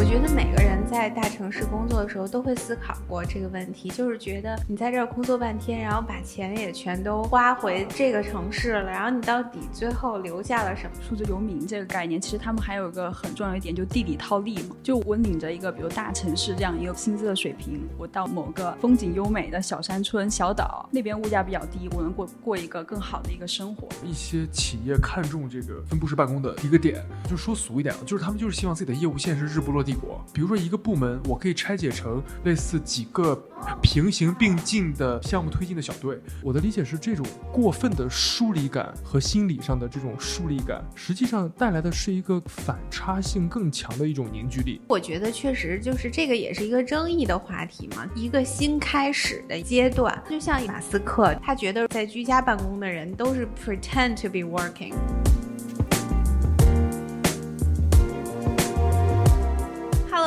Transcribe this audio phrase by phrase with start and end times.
[0.00, 10.90] 我觉得每个人在大城市工作的时候都会思考过这个问题，就是觉得你在这儿工作半天，然后把钱也全都花回这个城市了，然后你到底最后留下了什么？
[11.06, 14.74] 数字游民这个概念，其实他们还有一个很重要一点，就地理套利嘛。
[14.82, 23.86] 就我领着一个比如大城市这样一个薪资的水平，我到某个风景优美的小山村、小岛，那边物价比较低，我能过过一个更好的一个生活。
[24.02, 29.84] 一些企业看重这个分布式办公的一个点，就说俗一点，就是他们就是希望自己的业务线是日不落
[30.32, 33.40] 比如说一个部门，我可以拆解成类似几个
[33.82, 36.18] 平行并进的项目推进的小队。
[36.42, 44.80] 我的理解是，这种过分的疏离感和心理上的这种疏离感，实际上带来的是一个反差性更强的一种凝聚力。
[44.88, 50.22] 我觉得确实就是这个也是一个争议的话题嘛，一个新开始的阶段。
[50.28, 54.94] 就像马斯克，他觉得在居家办公的人都是 pretend to be working。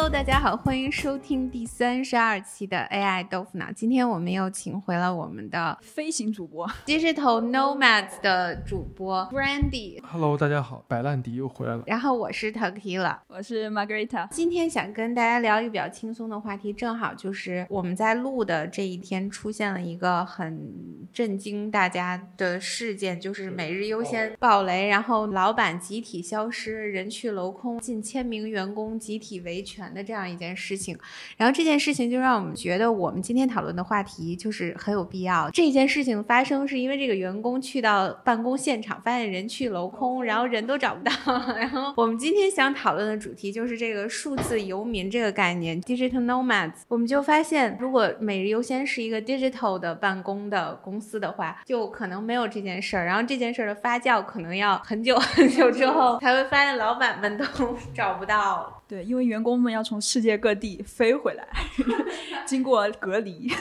[0.04, 3.72] Hello，大家好，欢迎收听第三十二期的 AI 豆腐脑。
[3.72, 10.02] 今天我们又请回了我们的飞行主播 Digital Nomads 的主播 Brandy。
[10.04, 11.84] Hello，大家好，白烂迪又回来了。
[11.88, 13.20] 然后我是 Takila。
[13.28, 14.28] 我是 Margarita。
[14.30, 30.98] 今天想跟大家聊一个比较轻松的话题，正好就是我们在录的这一天出现了一个很震惊大家的事件，就是每日优先爆雷，然后老板集体消失，人去楼空，近千名员工集体维权的这样一件事情。
[31.38, 35.50] 然后这件事情就让我们觉得，我们今天讨论的话题就是很有必要。
[35.52, 41.12] 这件事情发生是因为这个员工去到办公现场，发现人去楼空，然后人都找不到。
[41.56, 46.82] 然后我们今天想讨论的主题就是这个数字游民这个概念 （digital nomads）。
[46.88, 53.06] 我们就发现，如果每日优先是一个 digital 的办公的公司的话，就可能没有这件事儿。
[53.06, 57.46] 然后这件事儿的发酵可能要很久很久之后才会发现，老板们都
[57.94, 58.82] 找不到。
[58.88, 61.48] 对，因为员工们要从世界各地飞回来，
[62.48, 63.52] 经过隔离。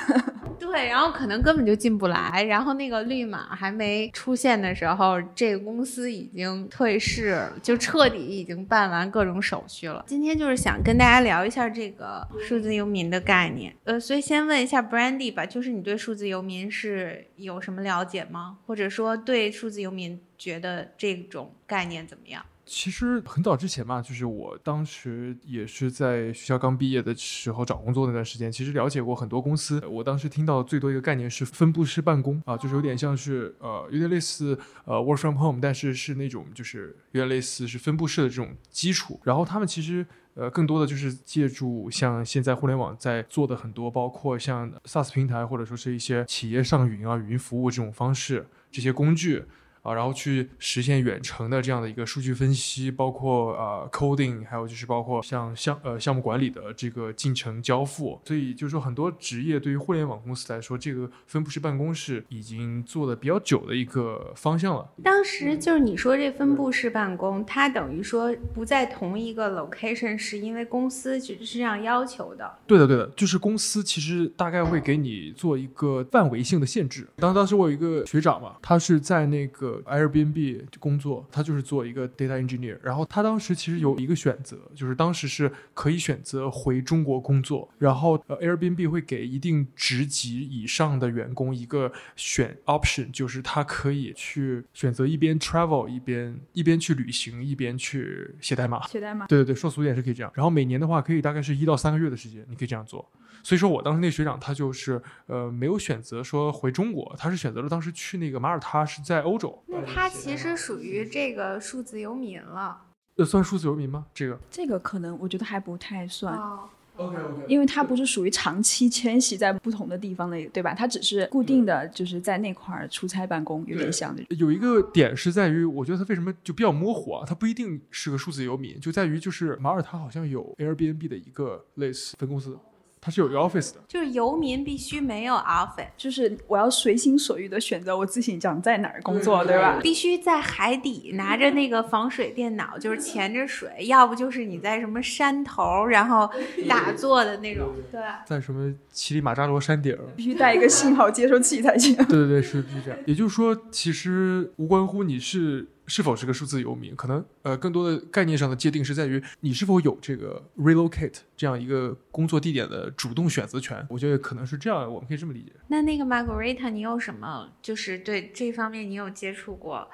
[0.59, 10.05] 对，然后可能根本就进不来，然后那个绿码还没出现的时候，这个公司已经退市，就彻底已经办完各种手续了。
[10.07, 18.59] 今天就是想跟大家聊一下这个数字游民的概念，呃，所以先问一下 Brandy 吧，就是你对数字游民是有什么了解吗？
[18.65, 22.45] 或者说对数字游民觉得这种概念怎么样？
[22.65, 29.85] 其实很早之前嘛，就是我当时也是在学校刚毕业的时候找工作那段时间，其实了解过很多公司。
[29.87, 39.21] 我当时听到最多一个概念是分布式办公啊，就是有点像是呃，有点类似呃 work from home，但是是那种就是有点类似是分布式的这种基础。
[39.25, 49.45] 然后他们其实呃更多的就是借助像现在互联网在做的很多，包括像 SaaS 平台或者说是一些企业上云啊、云服务这种方式，这些工具。
[49.83, 58.21] 啊，然后去实现远程的这样的一个数据分析，包括呃 coding，还有就是包括像项呃项目管理的这个进程交付。
[58.25, 64.89] 所以就是说，很多职业对于互联网公司来说，这个分布式办公室已经做的比较久的一个方向了。
[65.03, 72.59] 当时就是你说这分布式办公，它等于说不在同一个 location，是因为公司是这样要求的。
[72.67, 77.09] 对的，对的，就是公司其实大概会给你做一个范围性的限制。
[77.17, 82.79] 当当时我有一个学长嘛，他是在那个 Airbnb 工作，他就是做一个 data engineer。
[82.83, 98.87] 然后他当时其实有一个选择，就是当时是可以选择回中国工作，然后呃 Airbnb 会给一定职级以上的员工一个选 option，就是他可以去选择一边 travel 一边一边去旅行一边去写代码。
[98.87, 99.27] 写代码。
[99.27, 100.33] 对对对，说俗一点是可以这样。
[100.35, 103.09] 然后每年的话，可以大概是一到三个月的时间，你可以这样做。
[103.43, 109.63] 所以说我当时那学长他就是呃没有选择说回中国，他是选择了当时去那个马耳他，是在欧洲。
[109.67, 112.81] 那他其实属于这个数字游民了。
[113.17, 114.07] 呃，算数字游民吗？
[114.15, 116.35] 这个这个可能我觉得还不太算。
[116.35, 120.75] 哦 OK OK，因为它不是属于长期迁徙在不同的地方的，对吧？
[120.75, 124.23] 它只是固定的就是在那块儿出差办公，有点像的。
[124.37, 127.25] 有一个点是在于，我觉得它为什么就比较模糊啊？
[127.27, 132.59] 它不一定是个数字游民，就在于就是马耳他好像有 Airbnb 的一个类似分公司，
[133.05, 133.81] 它是有 office 的。
[133.89, 139.81] 就是游民必须没有 office，就是我要随心所欲的选择我自己想在哪儿工作，对吧？
[139.83, 146.31] 必须在海底拿着那个防水电脑，就是潜着水，要不就是你在什么山头，然后
[146.69, 148.23] 打坐的那种，对吧？
[148.25, 151.97] 在什么乞力马扎罗山顶儿，必须带一个信号接收器才行。
[151.97, 152.99] 对对对，是是这样。
[153.05, 163.87] 也就是说，其实无关乎你是是否是个数字游民，可能呃更多的概念上的界定是在于你是否有这个 relocate 这样一个工作地点的主动选择权。
[163.91, 165.53] 我觉得可能是这样，我们可以这么理解。
[165.69, 169.87] 那那个 Margarita，你有什么就是对这方面你有接触过？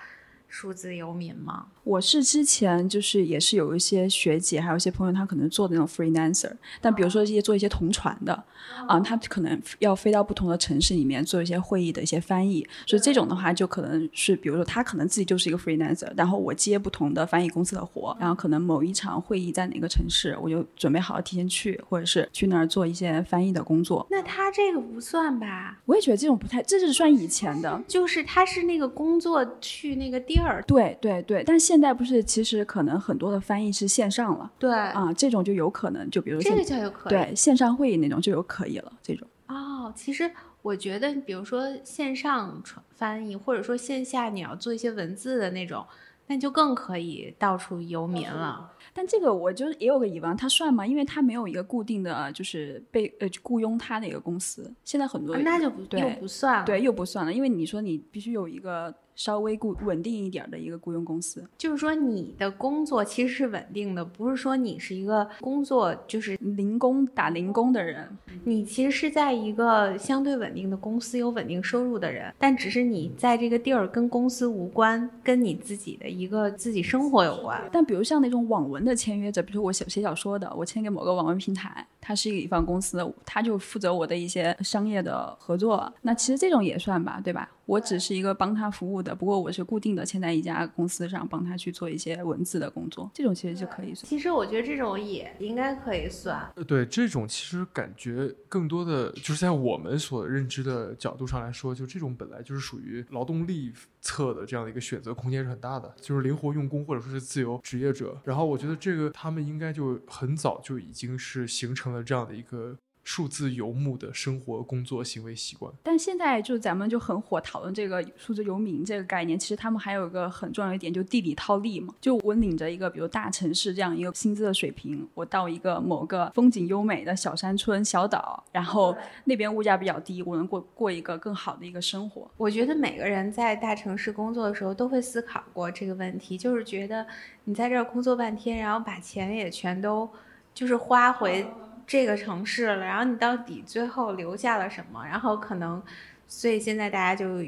[0.48, 1.66] 数字游民吗？
[1.84, 6.50] 我是之前就是也是有一些学姐，还有一些朋友，他可能做的那种 freelancer，
[6.80, 8.44] 但比如说一些做一些同传的，
[8.86, 24.06] 啊，他可能要飞到不同的城市里面做一些会议的一些翻译，所以这种的话就可能是，比如说他可能自己就是一个 freelancer，然后我接不同的翻译公司的活，然后可能某一场会议在哪个城市，我就准备好了提前去，或者是去那儿做一些翻译的工作。
[24.10, 25.78] 那他这个不算吧？
[25.86, 37.10] 我也觉得这种不太，这是算以前的，就是他是那个工作去那个地儿，对对对，但现在不是，其实可能很多的翻译是线上了，对啊，这种就有可能，就比如这个现就有可以。
[37.10, 39.26] 对线上会议那种就有可以了，这种。
[39.48, 40.30] 哦，其实
[40.62, 45.84] 我觉得，比如说线上传翻译，或者说线下你要做一些文字的那种，
[46.26, 48.70] 那就更可以到处游民了。
[48.92, 50.86] 但这个我就也有个疑问，他算吗？
[50.86, 56.64] 因为他没有一个固定的就是被呃雇佣他的一个公司，现在很多啊那就不对又不算了。
[56.66, 68.08] 对又不算了，因为你说你必须有一个稍微固稳定一点儿的一个雇佣公司，就是说你的工作其实是稳定的，不是说你是一个工作就是零工打零工的人，
[68.44, 77.60] 你其实是在一个相对稳定的公司有稳定收入的人，但只是你在这个地儿跟公司无关，跟你自己的一个自己生活有关。
[77.72, 87.50] 但比如像那种网文的签约者，比如我写写小说的，我签给某个网文平台，它是一个乙方公司，他就负责我的一些商业的合作，那其实这种也算吧，对吧？
[87.66, 94.08] 我只是一个帮他服务的，不过我是固定的签在一家公司上，帮他去做一些文字的工作，这种其实就可以算。
[94.08, 96.50] 其实我觉得这种也应该可以算。
[96.56, 108.16] 呃，对这种其实感觉更多的就是在我们所认知的角度上来说，就这种本来就是属于劳动力侧的这样的一个选择空间是很大的，就是灵活用工或者说是自由职业者。
[108.24, 115.72] 然后我觉得这个他们应该就很早就已经是形成了这样的一个数字游牧的生活、工作、行为习惯。
[115.82, 121.94] 但现在就咱们就很火讨论这个数字游民这个概念，其实他们还有一个很重要一点，就地理套利嘛。
[122.02, 128.94] 就我领着一个比如大城市这样一个薪资的水平，我到一个某个风景优美的小山村、小岛，然后
[129.24, 132.30] 那边物价比较低，我能过过一个更好的一个生活。
[132.36, 137.06] 我觉得每个人在大城市工作的时候都会思考过这个问题，就是觉得
[137.44, 140.06] 你在这儿工作半天，然后把钱也全都
[140.52, 141.46] 就是花回
[141.88, 145.04] 这个城市了，然后你到底最后留下了什么？
[145.06, 145.82] 然后可能，
[146.26, 147.42] 所以现在大家就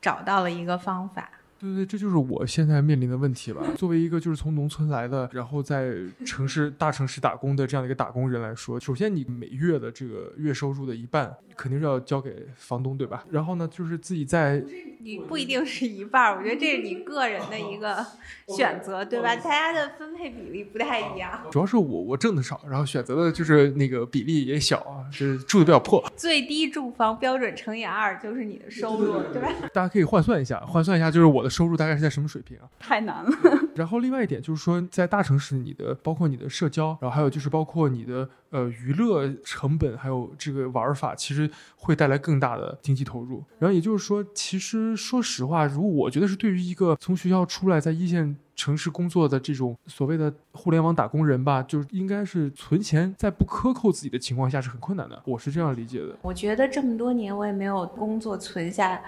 [0.00, 1.30] 找到了一个方法。
[1.64, 3.62] 对对，这就是我现在面临的问题吧。
[3.76, 5.94] 作为一个就是从农村来的，然后在
[6.26, 13.24] 城市大城市打工的这样的一个打工人来说，首先你每月的这个月收入的一半肯定是要交给房东，对吧？
[13.30, 14.62] 然后呢，就是自己在
[15.00, 18.04] 你不一定是一半儿，我觉得这是你个人的一个
[18.54, 19.34] 选择，对吧？
[19.36, 21.40] 大家的分配比例不太一样。
[21.50, 26.04] 主要是我我挣的少，然后选择的就是那个比例也小啊，就是住的比较破。
[26.16, 29.48] 最低住房标准乘以二就是你的收入，对吧？
[29.72, 32.68] 大家可以换算一下，换算一下就是我的收入大概是在什么水平啊？
[32.80, 33.30] 太难了，
[33.76, 43.44] 然后另外一点就是说，在大城市，你的包括你的社交，然后还有就是包括你的呃娱乐成本，还有这个玩法，其实会带来更大的经济投入。
[43.60, 56.16] 然后也就是说，其实说实话，如果我觉得是对于一个从学校出来在一线城市工作的这种所谓的互联网打工人吧，就是应该是存钱在不克扣自己的情况下是很困难的，我是这样理解的。
[56.22, 59.00] 我觉得这么多年我也没有工作存下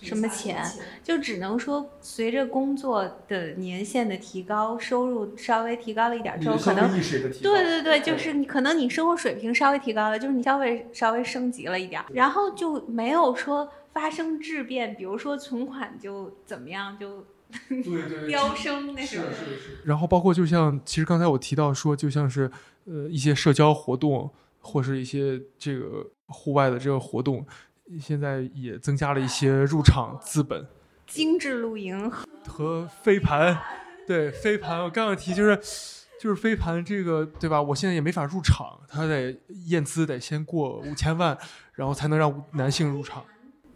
[0.00, 0.64] 什么钱，
[1.04, 17.24] 就只能说随着工作的年限的提高，收入稍微提高了一点之后，可能意识也的提对对对，就是你可能你生活水平稍微提高了，就是你消费稍微升级了一点，然后就没有说发生质变，比如说存款就怎么样就
[17.68, 19.06] 对对飙升那种。
[19.06, 19.78] 是是。
[19.84, 22.50] 然后包括就像其实刚才我提到说，就像是
[22.86, 24.30] 呃一些社交活动，
[24.60, 27.44] 或是一些这个户外的这个活动，
[28.00, 30.66] 现在也增加了一些入场资本
[31.06, 32.10] 精致露营，
[32.46, 33.58] 和飞盘。
[34.06, 35.58] 对飞盘，我刚想提就是。
[36.20, 37.60] 就是飞盘这个，对吧？
[37.60, 41.36] 我现在也没法入场，他得验资得先过五千万，
[41.72, 43.24] 然后才能让男性入场。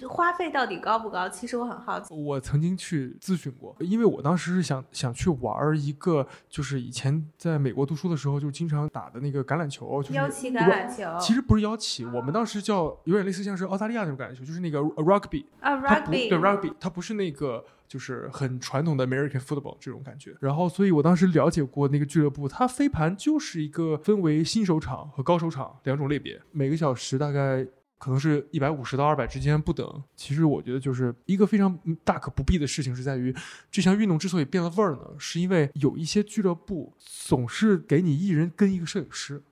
[0.08, 1.28] 花费到底高不高？
[1.28, 2.12] 其实我很好奇。
[2.12, 11.18] 我曾经去咨询过，因为我当时是想想去玩一个，就是以前在美国读书的时候就经常打的那个橄榄球，就是腰旗橄榄球。
[11.20, 20.34] 其实不是腰旗，我们当时叫有点类似像是澳大利亚那种橄榄球，就是那个 rugby 啊 rugby 对 rugby，它不是那个就是很传统的 American football 这种感觉。
[20.40, 27.66] 然后，所以我当时了解过那个俱乐部，它飞盘就是一个分为新手场和高手场两种类别，每个小时大概。
[27.98, 30.02] 可能是一百五十到二百之间不等。
[30.14, 33.34] 其实我觉得就是一个非常大可不必的事情，是在于
[33.70, 39.42] 这项运动之所以变了味儿呢，是因为有一些俱乐部总是给你一人跟一个摄影师。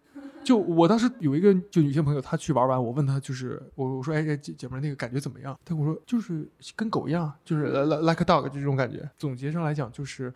[0.42, 5.58] 就我当时有一个就女性朋友，她去玩完，我问她就是我我说哎姐姐们那个感觉怎么样？
[5.64, 6.46] 她跟我说就是
[6.76, 9.08] 跟狗一样，就是 like a dog 就这种感觉。
[9.16, 10.32] 总结上来讲就是。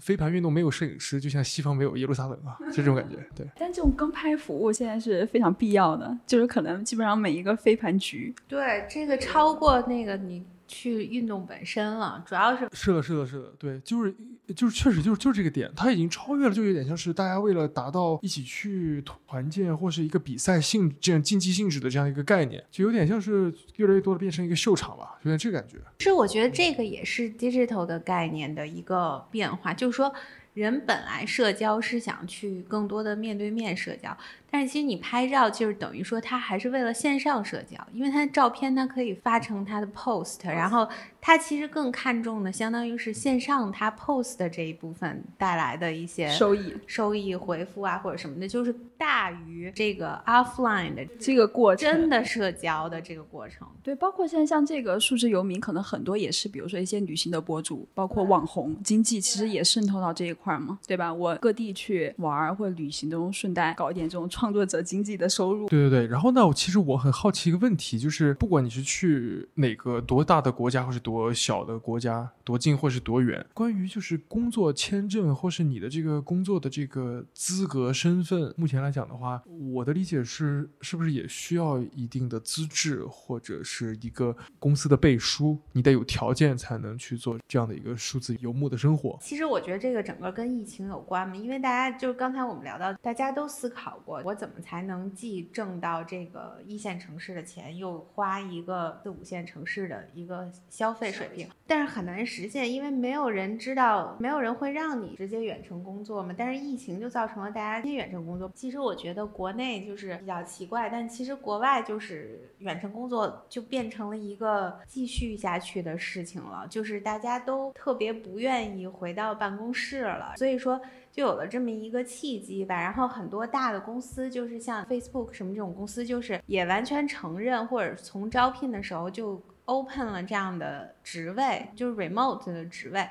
[0.00, 3.16] 飞盘运动没有摄影师，就像西方没有耶路撒冷啊，就这种感觉。
[3.34, 14.14] 对，但这种跟拍服务现在是非常必要的，就是可能基本上每一个飞盘局，对，这个超过那个你去运动本身了，主要是是的，是的，是的，对，就是
[14.54, 25.78] 就是确实就是就是这个点，它已经超越了，就有点像是大家为了达到一起去团建或是一个比赛性这样竞技性质的这样一个概念，就有点像是越来越多的变成一个秀场吧，有点这个感觉。
[25.98, 30.12] 是我觉得这个也是 digital 的概念的一个变化，就是说
[30.54, 34.16] 人本来社交是想去更多的面对面社交，
[34.56, 40.88] 但是其实你拍照就是等于说他还是为了线上社交，因为他的照片它可以发成他的 post，然后
[41.20, 53.68] 他其实更看重的相当于是线上他 post 的这一部分带来的一些收益收益回复啊或者什么的，就是大于这个 offline 的这个过程真的社交的这个过程。
[53.82, 61.12] 对，包括现在像这个数字游民，可能很多也是，比如说一些旅行的博主，包括网红经济，其实也渗透到这一块儿嘛，对吧？
[61.12, 65.68] 我各地去玩儿或者旅行中，顺带搞一点这种创作者经济的收入。
[65.68, 89.18] 对对对，然后呢，我其实我很好奇一个问题，就是不管你是去哪个多大的国家，或是多小的国家，多近或是多远，关于就是工作签证或是你的这个工作的这个资格身份，目前来讲的话，我的理解是，是不是也需要一定的资质或者是一个公司的背书，你得有条件才能去做这样的一个数字游牧的生活。
[89.20, 106.34] 其实我觉得这个整个跟疫情有关嘛，因为大家就是刚才我们聊到，大家都思考过，我怎么才能既挣到这个一线城市的钱，又花一个四五线城市的一个消费水平，但是很难实现，因为没有人知道，没有人会让你直接远程工作嘛。
[106.36, 108.50] 但是疫情就造成了大家直接远程工作。
[108.52, 120.80] 其实我觉得国内就是比较奇怪，但其实国外就是远程工作就变成了一个继续下去的事情了，就是大家都特别不愿意回到办公室了，所以说
[121.16, 122.80] 就有了这么一个契机吧。
[122.80, 133.08] 然后很多大的公司，就是像 Facebook 什么这种公司，就是也完全承认，或者从招聘的时候就 open 了这样的职位，就是 remote 的职位。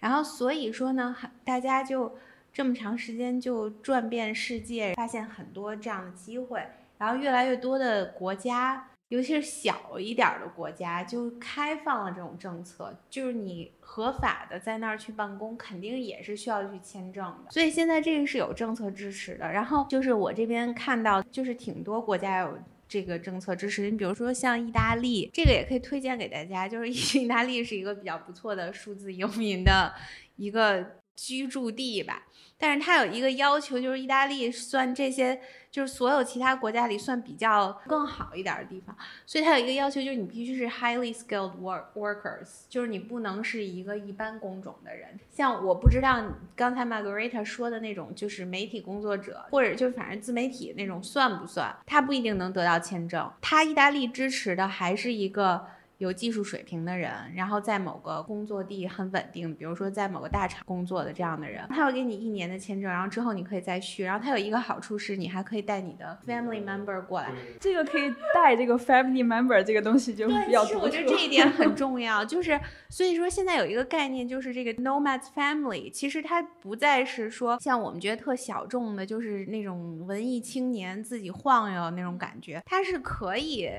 [0.00, 2.14] 然后所以说呢，大家就
[2.52, 6.60] 这么长时间就转遍世界，发现很多这样的机会，
[6.98, 8.88] 然后越来越多的国家。
[9.08, 17.50] 尤其是小一点的国家，就开放了这种政策，就是你合法的在那儿去办公，肯定也是需要去签证的。
[17.50, 19.52] 所以现在这个是有政策支持的。
[19.52, 22.58] 然后就是我这边看到，就是挺多国家有
[22.88, 23.90] 这个政策支持。
[23.90, 29.92] 你比如说像意大利，这个也可以推荐给大家，就是意大利是一个比较不错的数字游民的
[30.36, 30.84] 一个
[31.16, 32.26] 居住地吧。
[32.56, 35.40] 但是它有一个要求，就是意大利算这些，
[35.72, 38.96] 就是所有其他国家里算比较更好一点的地方。
[39.26, 45.18] 所以它有一个要求，就是你必须是 highly skilled work workers，就是你不能是一个一般工种的人。
[45.30, 51.76] 像我不知道刚才 Margarita 说的那种，就是媒体工作者，或者就是反正自媒体那种算不算？
[51.84, 53.30] 他不一定能得到签证。
[53.42, 55.66] 他意大利支持的还是一个。
[56.04, 64.04] 有技术水平的人，然后在某个工作地很稳定，比如说在某个大厂工作的这样的人，他会给你一年的签证，然后之后你可以再续。
[64.04, 67.30] 然后他有一个好处是，你还可以带你的 family member 过来。
[67.58, 83.70] 这个可以带这个 family member 这个东西就比较对，其实我觉得这一点很重要，就是所以说现在有一个概念，就是这个 nomad family，其实它不再是说像我们觉得特小众的，就是那种文艺青年自己晃悠那种感觉，它是可以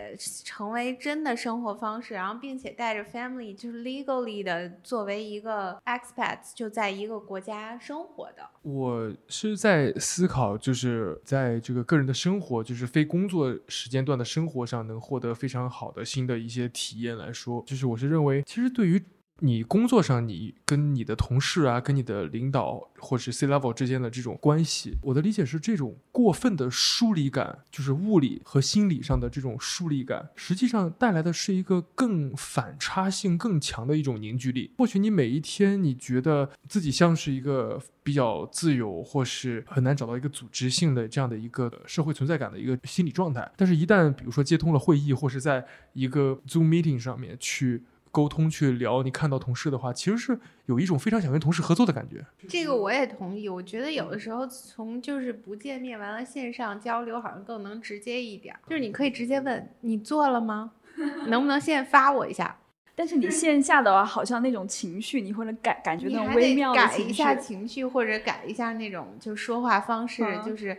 [0.43, 2.14] 成为真的生活方式。
[2.15, 8.49] 然后，并且带着 family，就是 legally 的，作为一个 expats，就在一个国家生活的。
[8.63, 19.03] 我是在思考，就是在这个个人的生活，就是非工作时间段的生活上，能获得非常好的新的一些体验来说，就是我是认为，其实对于。
[19.41, 34.71] 你工作上，你跟你的同事啊，跟你的领导或是 C level 之间的这种关系，我的理解是，这种过分的疏离感，就是物理和心理上的这种疏离感，实际上带来的是一个更反差性更强的一种凝聚力。
[34.77, 47.83] 或许你每一天你觉得自己像是一个比较自由，或是很难找到一个组织性的这样的一个社会存在感的一个心理状态，但是，一旦比如说接通了会议，或是在一个 Zoom meeting 上面去。
[48.15, 52.25] 沟通去聊，你看到同事的话，其实是有一种非常想跟同事合作的感觉。
[52.47, 58.55] 这个我也同意，我觉得有的时候从就是不见面完了线上交流，好像更能直接一点。
[58.69, 60.71] 就是你可以直接问你做了吗？
[61.27, 62.57] 能不能现在发我一下？
[62.95, 70.77] 但是你线下的话，好像那种情绪，你或者感感觉那种微妙的改一下情绪，或者改一下那种就说话方式，就是。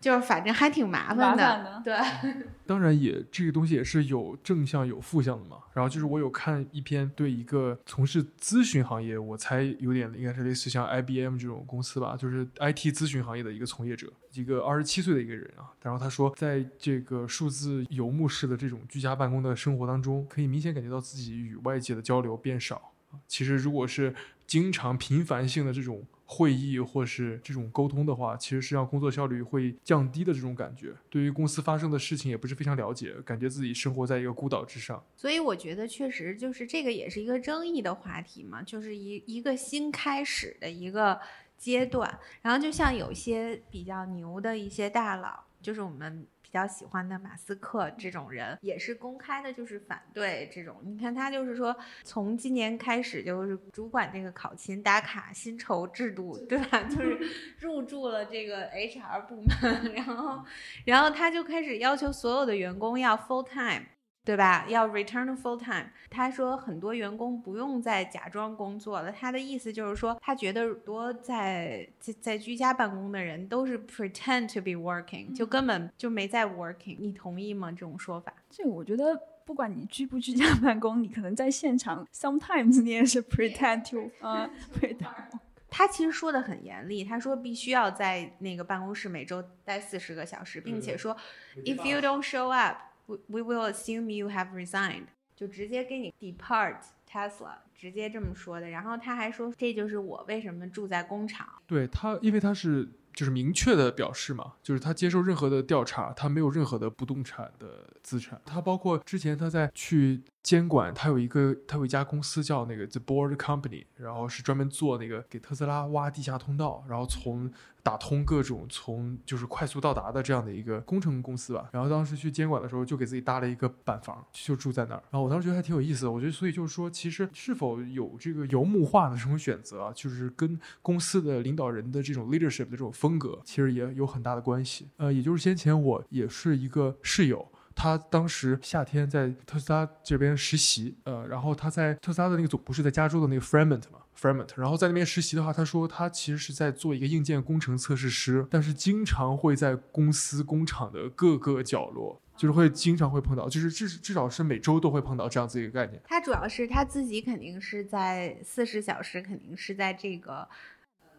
[0.00, 1.44] 就是反正还挺麻麻烦的。
[1.44, 5.56] 烦的对， 当然也这个东西也是有正向有负向的嘛。
[5.74, 15.70] 然后就是我有看一篇对一个从事咨询行业，我猜有点应该是类似像 IBM 这种公司吧，就是 IT 咨询行业的一个从业者，一个二十七岁的一个人啊。
[15.82, 22.92] 然后他说，在这个数字游牧式的这种居家办公的生活当中，可以明显感觉到自己与外界的交流变少。
[23.26, 24.14] 其实如果是
[24.46, 30.94] 经常频繁性的这种会议或是这种沟通的话，其实是让工作效率会降低的这种感觉。
[31.08, 35.02] 对于公司发生的事情也不是非常了解，感觉自己生活在一个孤岛之上。
[35.16, 41.18] 所以我觉得确实就是这个也是一个争议的话题嘛，就是一一个新开始的一个
[41.56, 42.18] 阶段。
[42.42, 50.80] 然后就像有些比较牛的一些大佬，就是我们比较喜欢的马斯克这种人，也是公开的，就是反对这种。
[50.82, 56.82] 你看他就是说，从今年开始就是主管这个考勤打卡薪酬制度，对吧？
[56.88, 57.18] 就是
[57.58, 60.42] 入驻了这个 HR 部门，然后
[60.86, 63.84] 然后他就开始要求所有的员工要 full time。
[64.28, 64.66] 对吧？
[64.68, 65.86] 要 return to full time。
[66.10, 69.10] 他说很多员工不用再假装工作了。
[69.10, 76.98] 他的意思就是说，他觉得多在在在居家办公的人都是 pretend to be working，就根本就没在 working。
[77.00, 77.70] 你同意吗？
[77.70, 78.30] 这种说法？
[78.50, 85.38] 这个我觉得，不管你居不居家办公，你可能在现场，sometimes 你也是 pretend to，啊、pretend。
[85.70, 91.16] 他其实说的很严厉，他说必须要在那个办公室每周待四十个小时，并且说
[91.64, 92.84] ，if you don't show up，we
[93.28, 96.76] we will assume you have resigned，就直接给你 depart
[97.10, 98.68] Tesla，直接这么说的。
[98.68, 101.46] 然后他还说，这就是我为什么住在工厂。
[101.66, 108.40] 对他，因为他是就是明确的表示嘛，就是他接受任何的调查，他没有任何的不动产的资产。
[108.44, 117.52] 他包括之前他在去监管，他有一个他有一家公司叫那个 The Board Company，然后是专门做那个给特斯拉挖地下通道，然后从
[117.82, 121.68] 打通各种从就是快速到达的这样的一个工程公司吧。
[121.70, 125.02] 然后当时去监管的时候，就给自己搭了一个板房，就住在那儿。
[125.10, 126.10] 然后我当时觉得还挺有意思的。
[126.10, 134.88] 我觉得，所以就是说，其实是否有这个游牧化的这种选择啊，就是跟公司的领导人的这种 leadership 的这种风格，其实也有很大的关系。
[134.96, 137.46] 呃，也就是先前我也是一个室友。
[137.78, 156.02] 他当时夏天在特斯拉这边实习，呃，然后他在特斯拉的那个总部是在加州的那个 Fremont 嘛，Fremont，然后在那边实习的话，他说他其实是在做一个硬件工程测试师，但是经常会在公司工厂的各个角落，就是会经常会碰到，就是至至少是每周都会碰到这样子一个概念。
[156.04, 160.48] 他主要是他自己肯定是在四十小时，肯定是在这个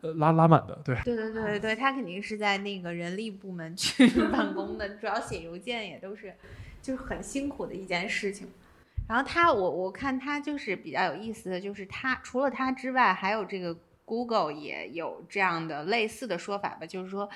[0.01, 6.33] 呃，拉拉满的，对，对对对对对，他肯定是在那个人力部门去 办公的，主要写邮件也都是，
[6.81, 8.47] 就是很辛苦的一件事情。
[9.07, 17.29] 然后他，我我看他就是比较有意思的，就是他除了他之外，还有这个 Google 也有这样的类似的说法吧，就是说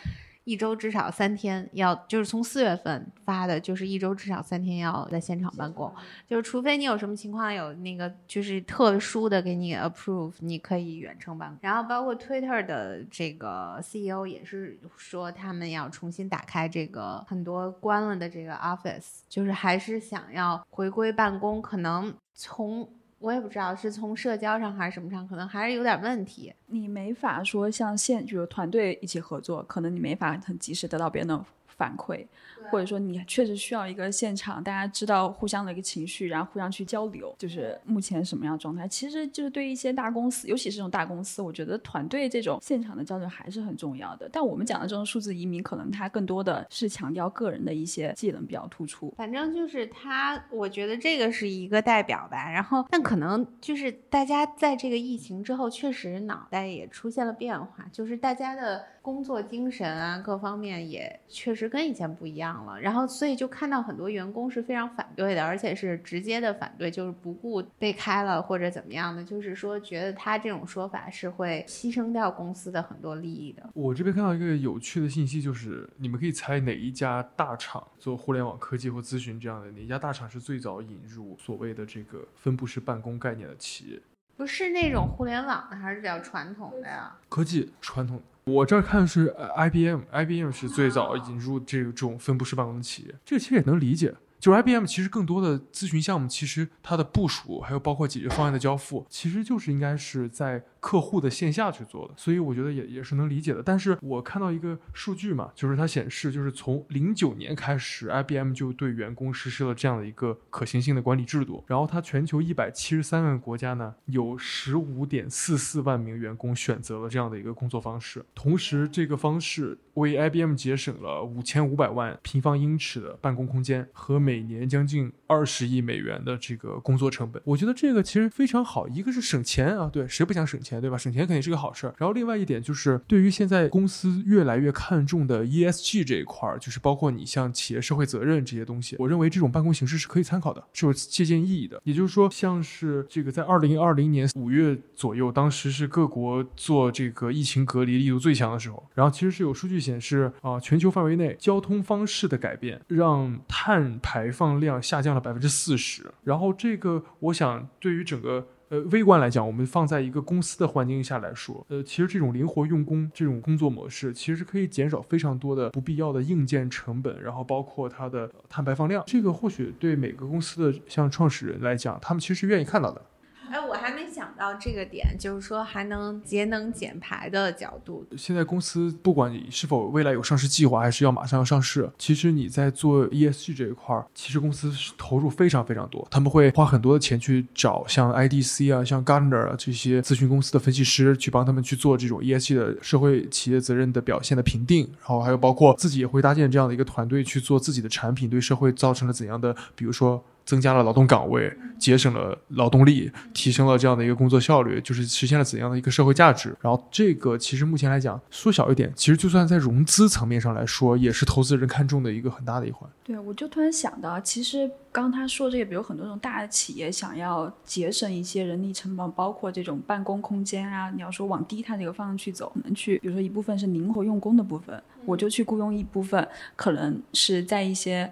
[0.46, 5.94] 一周至少三天要，就是从四月份发的，就是一周至少三天要在现场办公，
[6.28, 11.58] 就是除非你有什么情况有那个就是特殊的给你 approve，你可以远程办公。
[11.62, 22.88] 然后包括 Twitter 的这个 CEO 也是说他们要重新打开这个很多关了的这个 Office，就是还是想要回归办公，可能从。
[23.24, 26.54] 我也不知道是从社交上还是什么上，可能还是有点问题。
[26.66, 32.28] 你没法说像现就是团队一起合作，可能你没法很及时得到别人的反馈，
[32.70, 38.88] 或者说你确实需要一个现场，大家知道互相的一个情绪，然后互相去交流，就是目前什么样的状态。
[38.88, 44.30] 其实就是对一些大公司，尤其是这种大公司，我觉得团队这种现场的交流还是很重要的。
[44.32, 49.14] 但我们讲的这种数字移民，可能它更多的是强调个人的一些技能比较突出。
[49.18, 52.52] 反正就是他，我觉得这个是一个代表吧。
[52.52, 62.80] 然后，但可能就是大家在这个疫情之后，确实脑袋也出现了变化，就是大家的工作精神啊，各方面也确实跟以前不一样了。
[62.80, 73.70] 然后，所以就看到很多员工是非常反对的，而且是直接的反对，就是不顾被开了或者怎么样的，就是说觉得他这种说法是会牺牲掉公司的很多利益的。
[73.74, 84.00] 我这边看到一个有趣的信息，就是你们可以猜哪一家大厂做互联网科技或咨询这样的，哪一家大厂是最早引入所谓的这个分布式办公概念的企业？
[84.36, 87.16] 不是那种互联网的，还是比较传统的呀？
[87.30, 94.14] 科技传统，我这儿看的是呃 IBM，IBM 是最早引入这种分布式办公的企业，这个其实也能理解。
[94.40, 103.64] 就是 IBM 其实更多的咨询项目，其实它的部署还有包括解决方案的交付，其实就是应该是在客户的线下去做的，所以我觉得也也是能理解的。
[103.64, 111.64] 但是我看到一个数据嘛，就是它显示，就是从零九年开始，IBM 就对员工实施了这样的一个可行性的管理制度。
[111.68, 118.26] 然后它全球一百七十三万国家呢，有十五点四四万名员工选择了这样的一个工作方式。
[118.36, 127.42] 同时，这个方式为 IBM 节省了五千五百万平方英尺的办公空间和每年将近二十亿美元的这个工作成本。
[127.46, 130.73] 我觉得这个其实非常好，一个是省钱啊，对，谁不想省钱？
[130.80, 130.98] 对吧？
[130.98, 131.96] 省钱肯定是个好事儿。
[131.98, 141.82] 然后另外一点就是，对于现在公司越来越看重的 ESG 这一块儿，就是包括你像企业社会责任这些东西，我认为这种办公形式是可以参考的，是有借鉴意义的。
[141.84, 156.12] 也就是说，像是这个在二零二零年五月左右，当时是各国做这个疫情隔离力度最强的时候，然后其实是有数据显示啊，全球范围内交通方式的改变让碳排放量下降了百分之四十。
[156.24, 158.48] 然后这个，我想对于整个。
[158.74, 169.04] 呃，微观来讲，我们放在一个公司的环境下来说，呃，其实这种灵活用工这种工作模式，其实可以减少非常多的不必要的硬件成本，然后包括它的碳排放量。
[169.06, 173.00] 这个或许对每个公司的像创始人来讲，他们其实是愿意看到的。
[173.50, 178.06] 哎，我还没想到这个点，就是说还能节能减排的角度。
[178.18, 186.08] 现在公司不管你是否未来有上市计划，还是要马上要上市，其实你在做 ESG 这一块儿，其实公司投入非常非常多。
[186.10, 194.88] 他们会花很多的钱去找像 IDC 啊、像 Gartner 啊这些咨询公司的分析师，去帮他们去做这种 ESG 的社会企业责任的表现的评定。
[195.02, 200.24] 然后还有包括自己也会搭建这样的一个团队去做自己的产品，对社会造成了怎样的，比如说。
[200.46, 206.56] 增加了劳动岗位，节省了劳动力，提升了这样的一个工作效率，就是实现了怎样的一个社会价值。
[206.62, 212.90] 然后这个其实目前来讲缩小一点，其实就算在融资层面上来说，也是投资人看中的一个很大的一环。
[213.04, 228.12] 对，我就突然想到，其实刚他说这个，比如很多种大的企业想要节省一些人力成本，包括这种办公空间啊，你要说往低碳这个方向去走，可能去，比如说一部分是灵活用工的部分，我就去雇佣一部分，可能是在一些。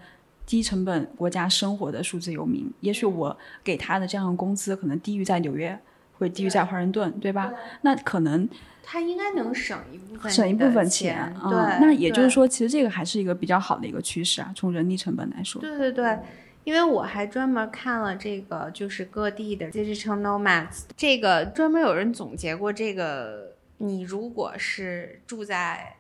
[0.51, 5.79] 低成本国家生活的数字游民，也许我给他的这样的工资可能低于在纽约，
[6.17, 7.53] 会低于在华盛顿，对吧？
[7.83, 8.49] 那可能
[8.83, 11.33] 他应该能省一部分，省一部分钱。
[11.41, 15.61] 对，那也就是说，其实这个还是一个比较好的一个趋势啊，从人力成本来说。
[15.61, 16.19] 对对对，
[16.65, 25.95] 因为我还专门看了这个，就是各地的 digital nomads，这个专门有人总结过，这个你如果是住在。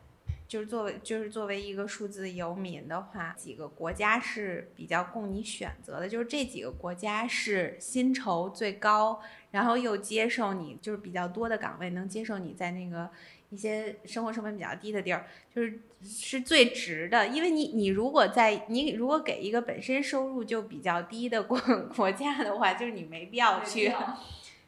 [0.51, 6.09] 就是作为就是作为一个数字游民的话，几个国家是比较供你选择的。
[6.09, 13.09] 就是这几个国家是薪酬最高，然后又接受你就是比较多的岗位，能接受你在那个
[13.49, 17.25] 一些生活成本比较低的地儿，就是是最值的。
[17.27, 21.57] 因为你你如果在你如果给一个本身收入就比较低的国
[21.95, 23.89] 国家的话，就是你没必要去。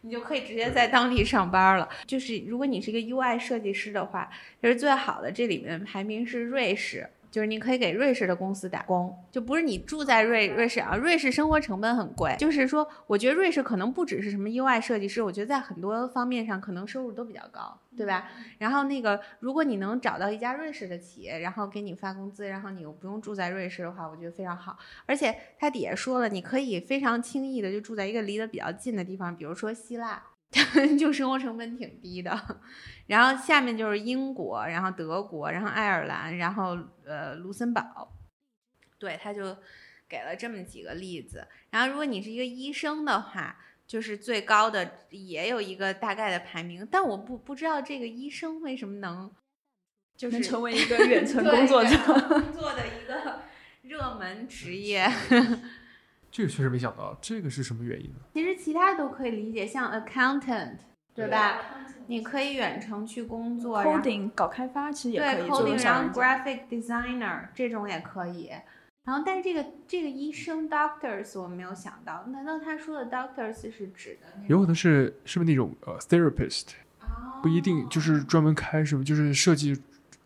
[0.04, 1.88] 你就可以直接在当地上班了。
[2.06, 4.30] 就是如果你是一个 UI 设计师的话，
[4.62, 5.32] 就是最好的。
[5.32, 7.10] 这里面排名是瑞士。
[7.34, 10.96] 就是你可以给瑞士的公司打工，就不是你住在瑞瑞士啊。
[10.96, 18.30] 瑞士生活成本很贵，就是说，我觉得瑞士可能不只是什么 UI 设计师，我觉得在很多方面上可能收入都比较高，对吧？
[18.60, 24.78] 然后那个，如果你能找到一家瑞士的企业，然后给你发工资，然后你又不用住在瑞士的话，我觉得非常好。
[25.08, 30.22] 而且他底下说了，你可以非常轻易的就住在一个离得比较近的地方，比如说希腊。
[31.00, 32.62] 就生活成本挺低的，
[33.08, 38.14] 然后下面就是英国，然后德国，然后爱尔兰，然后呃卢森堡，
[39.00, 39.58] 对，他就
[40.08, 41.48] 给了这么几个例子。
[41.72, 49.32] 然后如果你是一个医生的话，就是最高的也有一个大概的排名，但我不不知道这个医生为什么能
[50.16, 51.98] 就是成为一个远程工作者
[52.30, 53.42] 工作的 一个
[53.82, 55.10] 热门职业。
[56.34, 58.16] 这个确实没想到，这个是什么原因呢？
[58.34, 60.78] 其实其他都可以理解，像 accountant，
[61.14, 61.60] 对吧？
[62.08, 65.62] 你可以远程去工作，coding 搞开发其实也可以做。
[65.62, 68.50] 对，coding，然后 graphic designer 这种也可以。
[69.06, 74.28] 然后，但是这个这个医生 doctors 我没有想到，难道他说的 doctors 是指的？
[74.48, 76.70] 有可能是是不是那种呃 therapist？
[77.44, 79.80] 不一定，就是专门开什么，就是设计。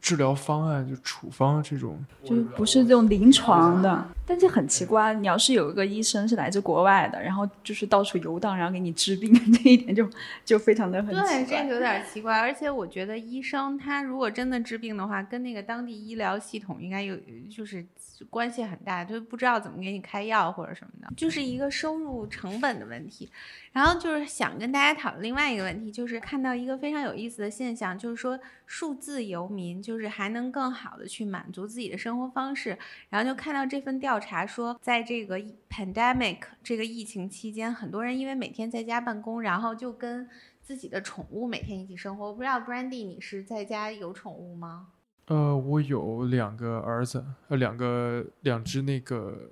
[0.07, 5.13] 治疗方案就处方这种，就是不是这种临床的，但这很奇怪。
[5.15, 10.09] 你要是有一个医生是来自国外的，然后就是到处游荡，然后给你治病， 这一点就
[10.45, 12.39] 就非常的很对，这个有点奇怪。
[12.39, 17.17] 而且我觉得医生他如果真的治病的话，跟那个当地医疗系统应该有
[17.53, 17.85] 就是
[18.29, 23.29] 关系很大，就不知道怎么给你开药或者什么的，就是一个收入成本的问题。
[23.73, 32.77] 然后就是想跟大家讨论另外一个问题，就是看到一个非常有意思的现象，就是说数字游民就是就是还能更好的去满足自己的生活方式。
[33.09, 40.29] 然后就看到这份调查说，在这个 pandemic 这个疫情期间，很多人因为每天在家办公，然后就跟
[40.61, 42.27] 自己的宠物每天一起生活。
[42.27, 44.89] 我不知道 Brandy 你是在家有宠物吗？
[45.25, 49.51] 呃，我有两个儿子，呃，两个两只那个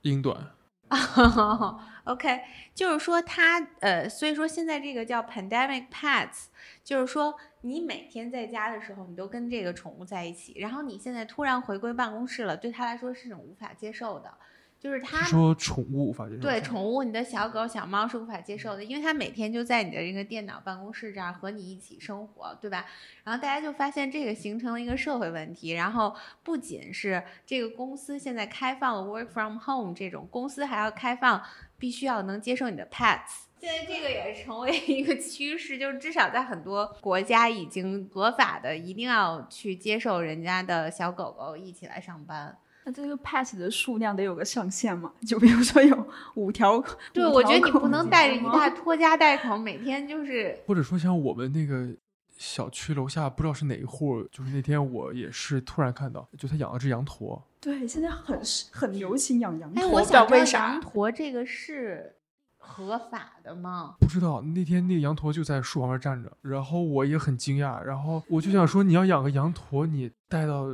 [0.00, 0.52] 英短。
[2.04, 2.40] OK，
[2.74, 6.46] 就是说它呃，所以说现在这个叫 pandemic pets，
[6.82, 14.32] 就是说你每天在家的时候，你都跟这个宠物在一起，然后你现在突然回归办公室了，对它来说是种无法接受的，
[14.82, 16.40] 就是它是说宠物无法接受。
[16.40, 22.84] 对宠物，你的小狗、小猫是无法接受的，因为它每天就在你的这个电脑办公室这儿和你一起生活，对吧？
[23.22, 31.40] 然后大家就发现这个形成了一个社会问题，然后不仅是这个公司现在开放了 work from home 这种，公司还要开放
[31.78, 33.44] 必须要能接受你的 pets。
[33.60, 42.58] 现在这个也成为一个趋势，就是至少在很多国家已经合法的，一定要去接受人家的小狗狗一起来上班。
[42.84, 45.12] 那这个 pet 的数量得有个上限嘛？
[45.26, 51.88] 就比如说有 五条，对，五我觉得你不能带着一吗大拖家带口，每天就是或者说像我们那个
[52.36, 58.40] 小区楼下，不知道是哪一户，就是那天我也是突然看到，就他养了只羊驼，对，现在很
[58.72, 60.80] 很流行养羊哎，驼，我不知道想知道为啥羊。
[60.80, 62.16] 驼这个是
[62.58, 63.94] 合法的吗？
[64.00, 70.66] 不知道那天那个羊驼就在树旁边站着，然后我也很惊讶，然后我就想说，你要养个羊驼，你带到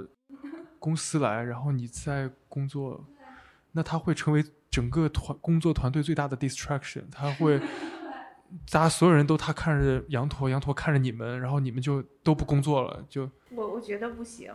[0.78, 3.04] 公司来，然后你在工作，
[3.72, 7.60] 那他会成为整个团工作团队最大的 distraction，他会。
[8.72, 14.50] 大家所有人都他看着羊驼，羊驼看着你们，然后你们就都不工作了，就我我觉得不行，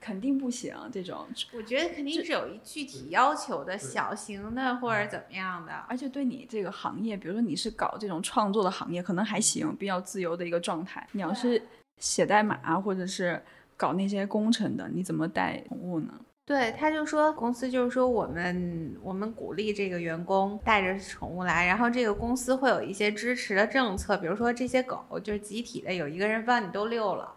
[0.00, 5.72] 肯定不行，这种，我觉得肯定是有一具体要求的，小型的或者怎么样的。
[5.88, 11.06] 而且对你这个行业，比如说你是搞这种创作的行业，可能还行，比较自由的一个状态。
[11.12, 11.62] 你要是
[11.98, 13.40] 写代码或者是
[13.76, 16.08] 搞那些工程的，你怎么带宠物呢？
[16.44, 27.32] 对，他就说公司就是说我们我们鼓励这个员工带着宠物来，然后这个公司会有一些支持的政策，比如说这些狗就是集体的，有一个人帮你都遛了。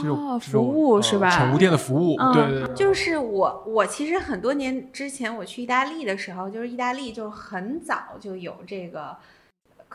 [0.00, 1.28] 这种哦，服务是吧？
[1.28, 9.16] 宠物店的服务，嗯对对对，就是我，我其实很多年之前我去意大利的时候，就是意大利就很早就有这个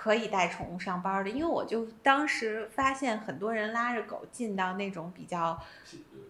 [0.02, 5.60] 可以带宠物上班的，因为我就当时发现很多人拉着狗进到那种比较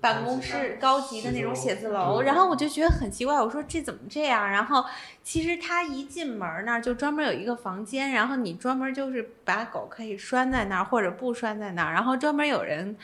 [0.02, 4.50] 办公室高级的那种写字楼，然后我就觉得很奇怪，我说这怎么这样？
[4.50, 4.84] 然后
[5.24, 12.98] 其实他一进门那儿就专门有一个房间，然后你专门就是把狗可以拴在那儿或者不拴在那儿，然后专门有人。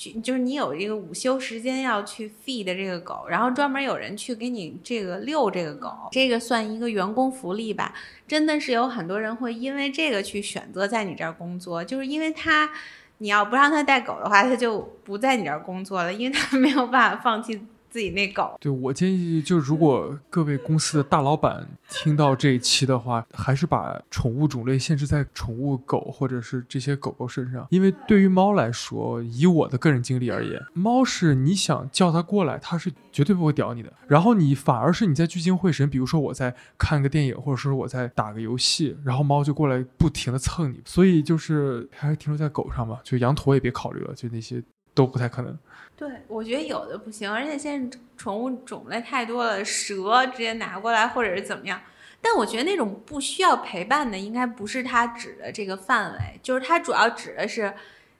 [0.00, 7.92] 去就是你有这个午休时间要去 feed 的这个狗，然后专门有人去给你这个遛这个狗，这个算一个员工福利吧。
[8.26, 12.70] 真的是有很多人会因为这个去选择在你这儿工作，就是因为他
[13.18, 17.60] 你要不让他带狗的话，他就不在你这儿工作了，因为他没有办法放弃
[17.90, 18.56] 自己那狗。
[18.60, 33.92] 对我建议，就如果各位公司的大老板听到这一期的话，还是把宠物种类限制在宠物狗或者是这些狗狗身上，因为对于猫来说，以我的个人经历而言，猫是你想叫它过来，它是绝对不会屌你的。
[34.06, 44.62] 然后你反而是你在聚精会神，比如说我在看个电影，或者说我在打个游戏，然后猫就过来不停的蹭你，所以就是还是停留在狗上吧，就羊驼也别考虑了，就那些
[44.94, 45.56] 都不太可能。
[45.96, 51.80] 对，我觉得有的不行，而且现在宠物种类太多了，蛇直接拿过来或者是怎么样。
[52.22, 57.72] 但我觉得那种不需要陪伴的，应该不是它指的这个范围，就是它主要指的是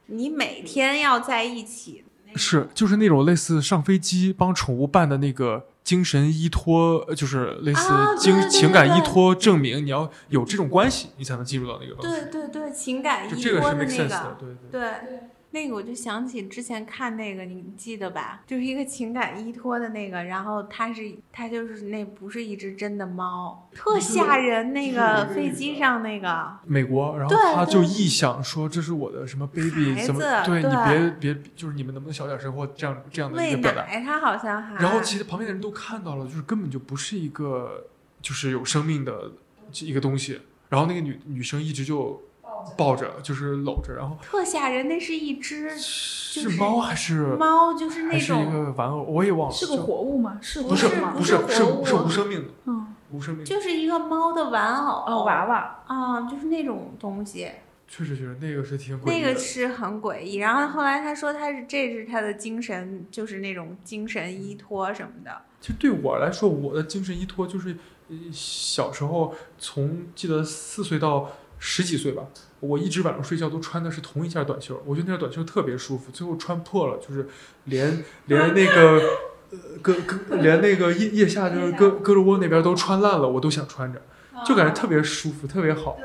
[0.07, 2.05] 你每天要在一起。
[2.35, 11.95] 是，就是那种类似上飞机帮宠物办的那个精神依托，呃就是类似精、情感依托证明，你要有这种关系，你才能进入到那个。
[12.01, 14.81] 对对对，情感依就这个是托的 make 那 sense 个对。
[14.81, 14.91] 对，
[15.53, 18.43] 那个我就想起之前看那个，你记得吧？
[18.47, 24.61] 就是一个情感依托的那个，然后它是它就是那不是一只真的猫，特吓人。
[24.73, 33.83] 那个飞机上那个，美国，然后他就臆想说这是我的什么 baby，孩怎么子对你别别，就是你们能不能小点声或这样这样的一个表达。
[33.83, 34.77] 奶，它好像还。
[34.77, 37.89] 然后其实旁边的人都看到了，就是根本就不是一个
[38.23, 39.33] 就是有生命的
[39.81, 40.41] 一个东西。
[40.69, 42.23] 然后那个女女生一直就
[42.77, 49.55] 抱着，就是搂着，然后特吓人，那是一只就是猫还是猫，就是那种是一，个玩偶，我也忘了。
[49.55, 50.39] 是个活物吗？
[50.41, 51.15] 是不是吗？
[51.17, 53.49] 不是不是活物是是无生命的，嗯，无生命的。
[53.49, 55.05] 就是一个猫的玩偶。
[55.07, 57.51] 哦，娃娃，啊，就是那种东西，
[57.89, 59.39] 确实确实那个是挺诡异那个。
[59.39, 60.37] 是很诡异。
[60.37, 65.43] 然后后来他说他是这是他的精神，就是那种精神依托什么的。
[65.61, 67.77] 其实对我来说，我的精神依托就是
[68.09, 72.25] 呃小时候从记得四岁到十几岁吧，
[72.59, 77.29] 我一直晚上睡觉都穿的是同一件短袖，我觉得那件短袖特别舒服，最后穿破了，就是
[77.67, 79.01] 连连那个。
[79.53, 84.01] 呃，胳胳连那个腋腋下就是胳胳肢窝那边都穿烂了，我都想穿着，
[84.47, 85.99] 就感觉特别舒服，特别好。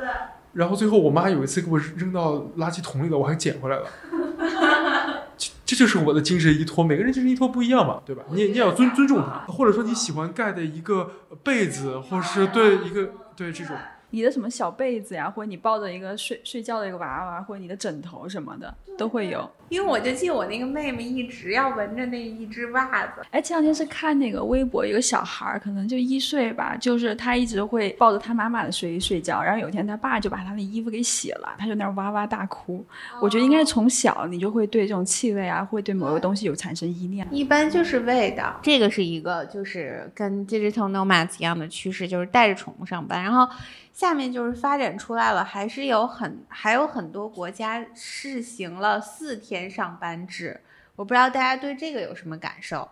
[0.54, 3.86] 然后最后我妈有一次给我扔到垃圾桶里了，我还捡回来了。
[5.38, 8.24] 这这就是我的精神依托，每个人精神依托不一样嘛，对吧？
[8.32, 11.12] 你也你也要尊尊重他，或者说你喜欢盖的一个
[11.44, 13.78] 被子，或是对一个对这种。
[14.16, 19.46] 你的什么小被子呀，或者你抱着一个睡睡觉的一个娃娃，或者你的枕头什么的都会有。
[19.70, 23.22] 因为我就记得我那个妹妹一直要闻着那一只袜子。
[23.32, 32.86] 哎，前两天是看那个微博，有个小孩儿可能就一岁吧，就是他一直会抱着他妈妈的睡衣睡觉，然后有一天他爸就把他的衣服给洗了，他就那儿哇哇大哭。
[33.22, 37.28] 我觉得应该是从小你就会对这种气味啊，会对某个东西有产生依恋。
[37.32, 43.48] 一般就是味道，这个是一个就是跟 digital nomads 一样的趋势，就是带着宠物上班，然后。
[43.96, 50.62] 下面就是发展出来了，还是有很还有很多国家试行了四天上班制。
[50.96, 52.90] 我不知道大家对这个有什么感受？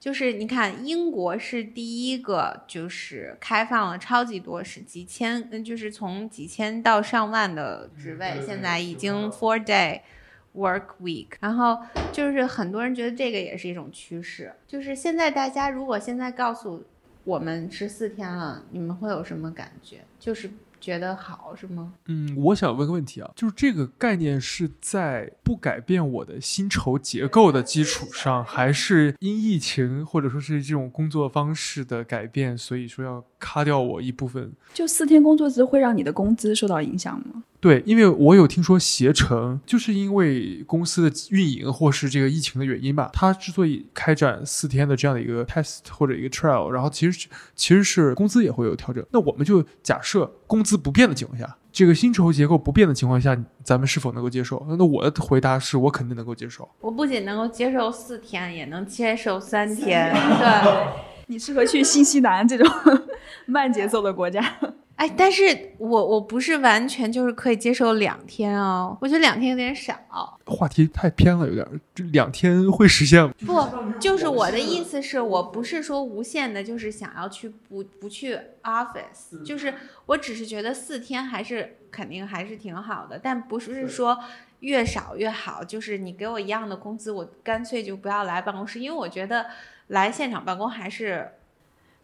[0.00, 10.00] 就是你看，英国是第一个，就是开放了超级多是几千，嗯，就是从几千到上万的职位，现在已经 four day
[10.54, 11.28] work week。
[11.40, 11.78] 然后
[12.12, 14.52] 就是很多人觉得这个也是一种趋势。
[14.66, 16.84] 就是现在大家如果现在告诉。
[17.26, 20.04] 我们十四天了，你们会有什么感觉？
[20.20, 20.50] 就是
[20.84, 21.94] 觉得好是吗？
[22.08, 34.52] 嗯，我想问个问题啊，就是这个概念是在不改变我的薪酬结构的基础上，还是因疫情或者说是这种工作方式的改变，所以说要卡掉我一部分？
[34.74, 37.42] 就四天工作制会让你的工资受到影响吗？
[37.64, 49.02] 对，因为我有听说携程，就是因为公司的运营或是这个疫情的原因吧，它之所以开展四天的这样的一个 test 或者一个 trial，然后其实其实是工资也会有调整。
[49.12, 54.62] 那我们就假设工资不变的情况下，这个薪酬结构不变的情况下，咱们是否能够接受？
[54.68, 56.68] 那我的回答是我肯定能够接受。
[56.82, 60.12] 我不仅能够接受四天，也能接受三天。
[60.12, 60.86] 对，
[61.28, 62.70] 你适合去新西兰这种
[63.48, 64.44] 慢节奏的国家。
[64.96, 69.98] 哎，但是我我不是完全就是可以接受两天哦，我觉得两天有点少。
[70.46, 73.34] 话题太偏了，有点，这两天会实现吗？
[73.44, 79.74] 不，就是我的意思是我不是说无限的，就是想要去不不去 office，就是
[80.06, 84.16] 我只是觉得四天还是肯定还是挺好的，但不是说
[84.60, 89.46] 越少越好，就是你给我一样的工资，我干脆就不要来办公室，因为我觉得
[89.88, 91.28] 来现场办公还是。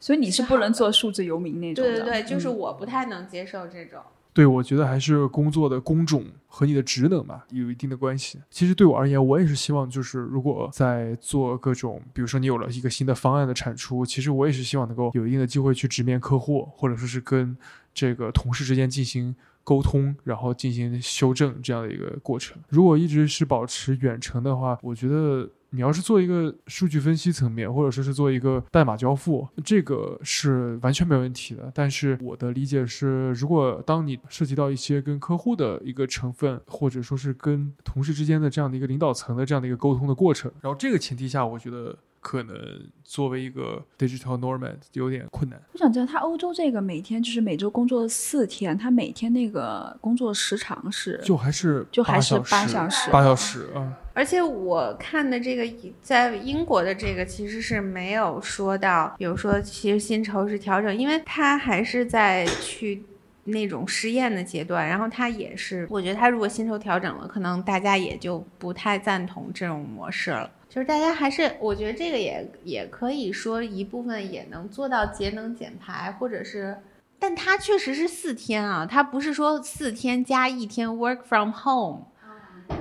[0.00, 4.00] 所以你是不能做数字游民那种的，对对对，就是我不太能接受这种。
[4.32, 8.38] 对，我觉得还是工作的工种和你的职能吧有一定的关系。
[8.48, 17.56] 其实对我而言，我也是希望，就是如果在做各种，比如说你有了一个新的方案的产出，其实我也是希望能够有一定的机会去直面客户，或者说是跟
[17.92, 19.34] 这个同事之间进行
[19.64, 22.56] 沟通，然后进行修正这样的一个过程。
[22.68, 25.50] 如果一直是保持远程的话，我觉得。
[25.70, 31.70] 你要是做一个数据分析层面，或者说是做一个代码交付，这个是完全没问题的。
[31.74, 41.96] 但是我的理解是，如果当你涉及到一些跟客户的一个成分，或者说是跟同事之间的这样的一个领导层的这样的一个沟通的过程，然后这个前提下，我觉得。
[42.20, 42.56] 可能
[43.02, 45.60] 作为一个 digital nomad 有点困难。
[45.72, 53.96] 我想知道，他欧洲这个每天就是每周工作四天，他每天那个工作时长是就还是就还是八小时，八小时啊。
[54.12, 63.02] 而且我看的这个在英国的这个其实是没有说到，比如说其实薪酬是调整，因为他还是在去
[63.44, 70.50] 那种试验的阶段，然后他也是，我觉得他如果薪酬调整了，可能大家也就不太赞同这种模式了。
[70.70, 76.80] 就是大家还是，我觉得这个也也可以说一部分也能做到节能减排，或者是，
[77.18, 82.04] 但它确实是四天啊，它不是说四天加一天 work from home，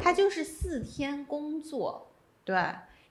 [0.03, 2.11] 它就是四天工作，
[2.43, 2.55] 对。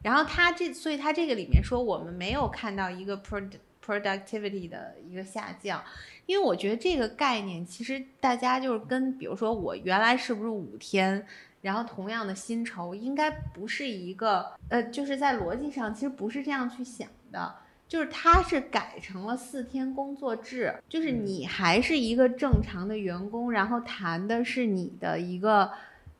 [0.02, 3.50] 然后它这，所以它这个里面说我们没有看到一个 pro
[3.84, 5.82] productivity 的一个下降，
[6.26, 11.26] 因为我觉得这个概念其实大家就是跟，比如说我原来是不是五天。
[11.68, 25.70] 然后同样的薪酬应该不是一个，呃，就是在逻辑上其实不是这样去想的，就是它是改成了四天工作制，就是你还是一个正常的员工，然后谈的是你的一个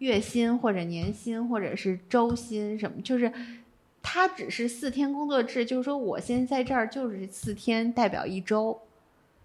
[0.01, 3.33] 月薪或者年薪或者是周薪什么，就是
[4.03, 8.79] 它只是四天工作制，就是说我现在在这儿就是四天代表一周，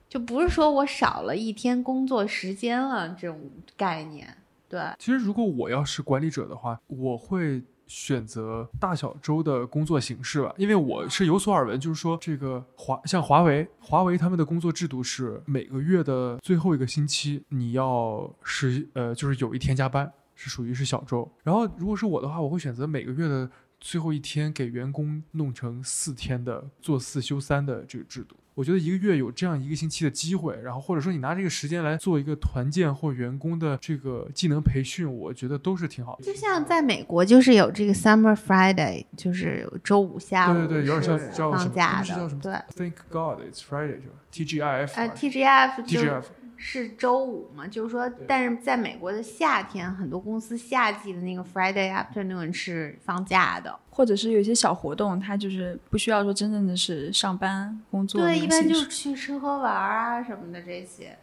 [0.09, 3.39] 就不是说我少了一天工作时间了这种
[3.77, 4.35] 概念。
[4.73, 21.31] 对，其实如果我要是管理者的话，我会选择大小周的工作形式吧，因为我是有所耳闻，就是说这个华像华为，华为他们的工作制度是每个月的最后一个星期你要是呃就是有一天加班，是属于是小周。
[21.43, 23.47] 然后如果是我的话，我会选择每个月的
[23.79, 28.35] 最后一天给员工弄成四天的做四休三的这个制度。
[28.55, 36.23] 我觉得一个月有这样一个星期的机会，然后或者说你拿这个时间来做一个团建或员工的这个技能培训，我觉得都是挺好的。
[36.23, 41.51] 就像在美国，就是有这个 Summer Friday，就是周五下午对对对，有点像？
[41.51, 42.89] 放假他们是叫什么的，对。
[42.89, 46.23] ？Thank God it's Friday 是吧？TGIF 呃吧，TGF 就 TGF
[46.57, 53.79] 是周五嘛，就是说，但是在美国的夏天，很多公司夏季的那个 Friday afternoon 是放假的。
[53.89, 61.17] 或者是有一些小活动，它就是不需要说真正的是上班工作对，一般就是去吃喝玩儿啊什么的这些。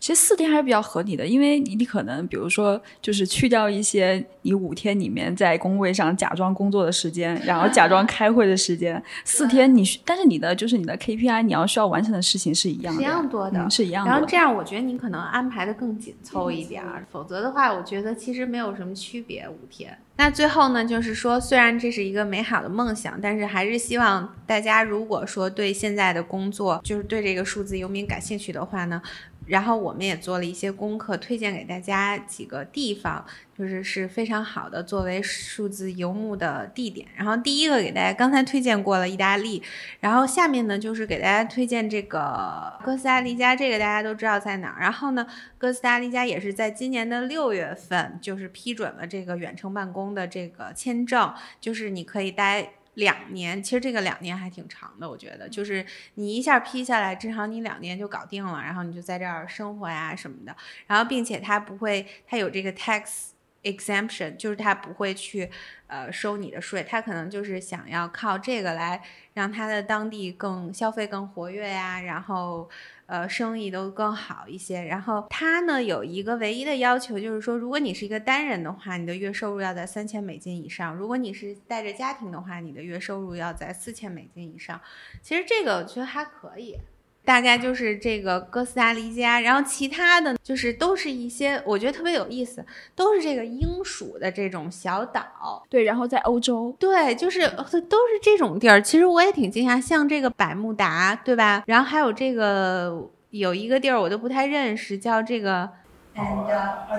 [0.00, 14.10] 其实四天还是比较合理的，因为你你可能比如说就是去掉一些你五天里面在工位上假装工作的时间，然后假装 开会的时间，四天你需但是你的就是你的 KPI 你要需要完成的事情是一样一样多的嗯、是一样的。
[14.10, 19.46] 然后这样，我觉得你可能安排的更紧凑一点儿，否则的话，我觉得其实没有什么区别。
[19.48, 19.96] 五天。
[20.18, 29.00] 那最后呢，就是说，虽然这是一个美好的梦想，但是还是希望大家如果说对现在的工作，就是对这个数字游民感兴趣的话呢，
[29.46, 33.24] 然后我们也做了一些功课，推荐给大家几个地方，
[33.56, 37.06] 就是是非常好的作为数字游牧的地点。
[37.16, 39.62] 然后第一个给大家刚才推荐过了意大利，
[40.00, 44.80] 然后下面呢就是给大家推荐这个哥斯达黎加，这个大家都知道在哪儿。
[44.80, 45.26] 然后呢，
[45.58, 52.72] 哥斯达黎加也是在今年的六月份，就是批准了这个远程办公的这个签证，就是你可以待。
[52.96, 55.84] 两年，其实这个两年还挺长的，我觉得，就是
[56.14, 63.28] 你一下批下来，至少你两年就搞定了，然后你就在这儿生活呀什么的，然后并且它不会，它有这个 tax
[63.66, 65.50] exemption，就是他不会去
[65.88, 69.02] 呃收你的税，他可能就是想要靠这个来
[69.34, 72.70] 让他的当地更消费更活跃呀，然后
[73.06, 74.82] 呃生意都更好一些。
[74.82, 84.80] 然后他呢有一个唯一的要求，就是说如果你是一个单人的话，你的月收入要在三千美金以上；如果你是带着家庭的话，你的月收入要在四千美金以上。
[85.20, 86.78] 其实这个我觉得还可以。
[87.26, 92.64] 大概就是这个哥斯达黎加，然后其他的就是都是一些我觉得特别有意思，
[92.94, 95.66] 都是这个英属的这种小岛。
[95.68, 98.80] 对，然后在欧洲，对，就是呃都是这种地儿。
[98.80, 101.64] 其实我也挺惊讶，像这个百慕达，对吧？
[101.66, 105.68] 然后还有这个有一个地儿我都不太认识，叫这个
[106.14, 106.46] and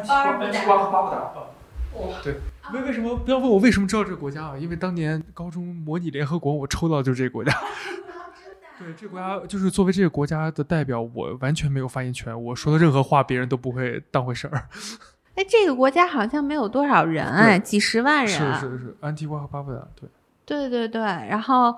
[0.06, 0.66] 巴布达。
[0.68, 1.34] 巴布达。
[2.22, 2.36] 对，
[2.74, 4.58] 为为什么不要问我为什么知道这个国家啊？
[4.60, 7.52] 因为当年高中模拟联合国，我抽到就是这个国家。
[8.80, 12.44] 对，这个国家就是作为这个国家的代表，我完全没有发言权。
[12.44, 14.68] 我说的任何话，别人都不会当回事儿。
[15.36, 18.34] 哎，这个国家好像没有多少人哎，几十万人。
[18.34, 20.10] 是是是，安提瓜和巴布达，对。
[20.46, 21.76] 对对对，然后，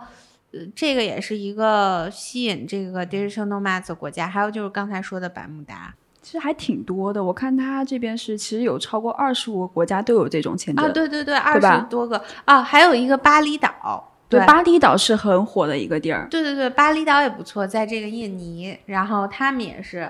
[0.51, 7.23] 呃，这个也是一个吸引这个 digital nomads 的国家，还有就是刚才说的百慕达其实还挺多的。
[7.23, 10.85] 我看他这边是其实有超过二十五个国家都有这种签证。
[10.85, 16.27] 啊，对对对，二十多个啊，还有一个巴厘岛，对，巴厘岛是很火的一个地儿。
[16.29, 20.09] 对对对，巴厘岛也不错，在这个印尼，然后他们也是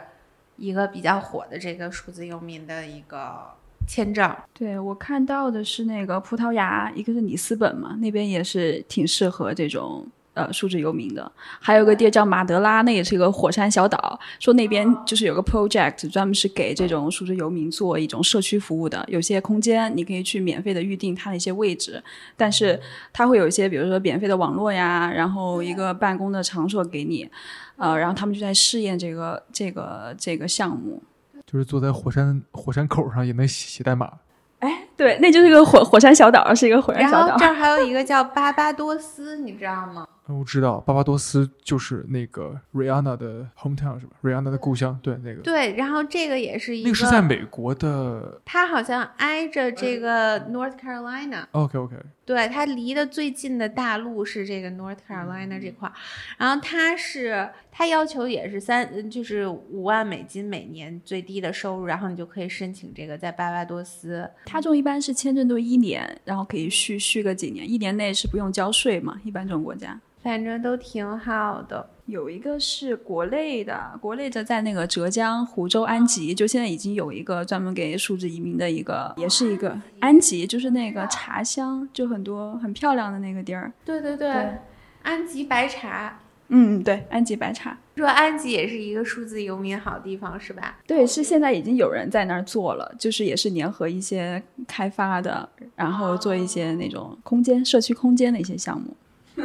[0.57, 3.53] 一个比较火的这个数字游民的一个
[3.87, 4.29] 签证。
[4.53, 10.05] 对我看到的是那个葡萄牙，一个是里斯本嘛，那边也是挺适合这种
[10.39, 11.31] 呃数字游民的。
[11.59, 19.03] 还有个地儿叫马德拉，那也是一个火山小岛，说那边就是有个 project 专门是给这种数字游民做一种社区服务的。
[19.09, 22.01] 有些空间你可以去免费的预定它的一些位置，
[22.37, 22.79] 但是
[23.11, 27.29] 它会有一些比如说免费的网络呀，然后一个办公的场所给你，
[27.77, 31.01] 呃，然后他们就在试验这个这个这个项目。
[31.45, 34.11] 就是坐在火山火山口上也能写写代码。
[34.59, 37.27] 哎，对，那就是个火火山小岛，是一个火山小岛。
[37.27, 40.05] 然 后这儿还有一个叫巴巴多斯，你知道吗？
[40.27, 45.41] 我知道巴巴多斯就是那个 Rihanna 的 hometown 是吧？Rihanna 的故乡，对那个。
[45.41, 48.39] 对，然后这个也是一个那个是在美国的。
[48.45, 51.45] 它好像挨着这个 North Carolina。
[51.53, 51.95] OK OK。
[52.25, 55.93] 对，它离的最近的大陆是这个 North Carolina 这块儿，
[56.37, 64.29] 然后它是它要求也是三，就是五万美金每年最低的收入，然后你就可以申请这个在巴巴多斯。
[64.45, 69.99] 它就一般是签证都一年，然后可以续续个几年，一年内是不用交税嘛，一般这种国家。
[70.23, 71.89] 反正都挺好的。
[72.05, 83.71] 有一个是国内的，国内的在那个浙江湖州安吉，就现在已经有一个专门给数字移民的一个，也是一个安吉，就是那个茶乡，就很多很漂亮的那个地儿。
[83.85, 84.57] 对对对，对
[85.03, 86.19] 安吉白茶。
[86.49, 87.77] 嗯，对，安吉白茶。
[87.95, 90.79] 说安吉也是一个数字游民好地方，是吧？
[90.87, 98.95] 对，是现在已经有人在那儿做了，就是也是联合一些开发的，然后做一些那种空间、社区空间的一些项目。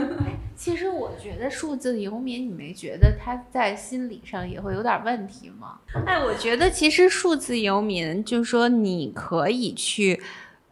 [0.57, 5.79] 其实我觉得数字游民，你没觉得他在心理上也会有点问题吗？
[6.07, 10.21] 哎，我觉得其实数字游民，就是说你可以去，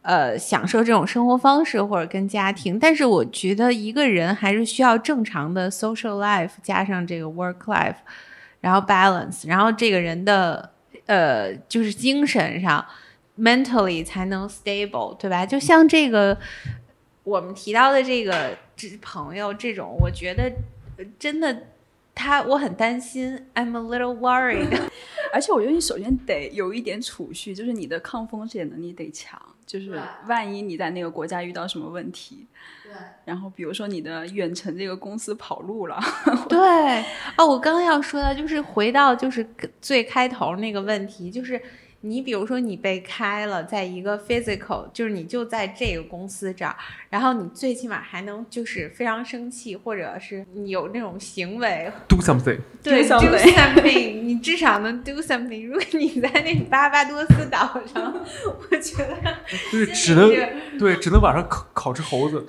[0.02, 7.96] 呃享受这种生活方式或者跟家庭，但是我觉得一个人还是需要正常的 social life 加上这个 work life，
[8.60, 10.70] 然后 balance，然后这个人的
[11.06, 12.84] 呃就是精神上
[13.38, 15.46] mentally 才能 stable，对吧？
[15.46, 16.36] 就像这个
[17.24, 20.52] 我们提到的这个这朋友这种，我觉得
[21.18, 21.68] 真的
[22.14, 24.80] 他我很担心，I'm a little worried。
[25.32, 29.40] 而且我觉得你首先得有一点储蓄，就是你的抗风险能力得强，
[29.72, 32.46] 就是万一你在那个国家遇到什么问题，
[32.82, 32.92] 对。
[33.24, 35.98] 然后比如说你的远程这个公司跑路了，
[36.46, 36.58] 对。
[37.38, 39.48] 哦，我刚刚要说的就是回到就是
[39.80, 41.58] 最开头那个问题，就是
[42.04, 46.74] 你比如说你被开了，在一个 physical，就是你就在这个公司这儿，
[47.10, 55.66] 然后你最起码还能就是非常生气，或者是你有那种行为，Do something，对 Do do something 你至少能 do something。
[55.66, 58.12] 如果你在那巴巴多斯岛上，
[58.70, 59.16] 我觉得
[59.70, 60.30] 对，真只能
[60.78, 62.44] 对，只能晚上烤烤只猴子。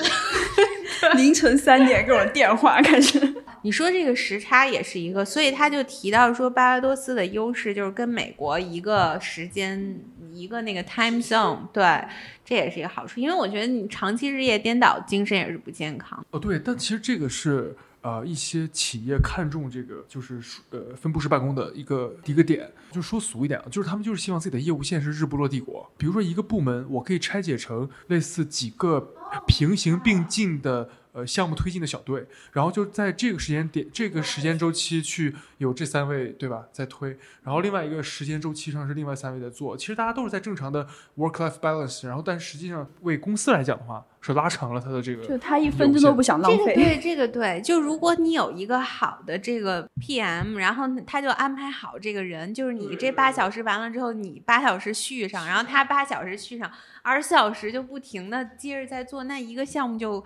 [1.16, 3.43] 凌晨三点给我电话开始。
[3.64, 10.00] 你说这个时差也是一个，所以他就提到说巴巴多斯的优势就是跟美国一个时间
[10.34, 12.06] 一个那个 time zone，对，
[12.44, 13.22] 这也是一个好处。
[13.22, 16.24] 因为我觉得你长期日夜颠倒，精神也是不健康。
[16.32, 20.42] 哦，对，但其实这个是呃一些企业看重这个就是
[20.72, 25.90] 呃分布式办公的一个一个点，就说俗一点啊，就是他们就是希望自己的业务线是日不落帝国。
[25.98, 29.14] 比如说一个部门，我可以拆解成类似几个
[29.48, 30.90] 平行并进的。
[31.14, 39.78] 呃，项目推进的小队，然后就在这个时间点、这个时间周期去有这三位，对吧，在推，然后另外一个时间周期上是另外三位在做。
[39.78, 46.58] 其实大家都是在正常的 work-life balance，然后但实际上为公司来讲的话，是拉长了他的这个就他一分钟都不想浪费。
[46.58, 47.62] 这个对，这个对。
[47.62, 56.72] 就如果你有一个好的这个 PM，然后他就安排好这个人，就是你这八小时完了之后，你八小时续上，然后他八小时续上，
[57.04, 60.24] 二十四小时就不停的接着在做，那一个项目就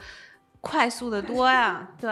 [0.61, 1.87] 快速的多呀。
[1.99, 2.09] 对，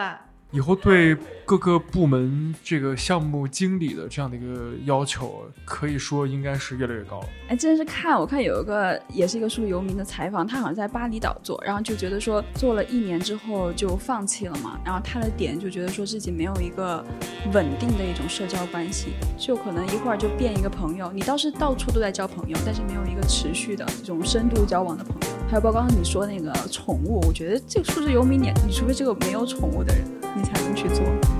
[0.55, 7.27] 以后对各个部门这个项目经理的这样的一个要求，可以说应该是越来越高了。
[7.49, 17.05] 哎，真是看我看有一个也是一个数字游民的采访，他好像在巴厘岛做，然后就觉得说做了一年之后就放弃了嘛，然后他的点就觉得说自己没有一个
[17.51, 25.35] 稳定的一种社交关系，就可能一会儿就变一个朋友，你倒是到处都在交朋友，但是没有一个持续的这种深度交往的朋友。
[25.47, 30.03] 还有包括刚刚你说那个宠物，我觉得这个数字游民你，你除非这个没有宠物的人，
[30.45, 31.34] 才能去做。